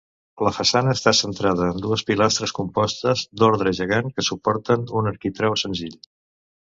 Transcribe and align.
La 0.45 0.51
façana 0.53 0.93
està 0.97 1.11
centrada 1.17 1.67
en 1.73 1.83
dues 1.83 2.03
pilastres 2.07 2.53
compostes 2.61 3.23
d'ordre 3.43 3.75
gegant 3.81 4.11
que 4.17 4.27
suporten 4.31 4.89
un 5.03 5.11
arquitrau 5.13 5.59
senzill. 5.65 5.99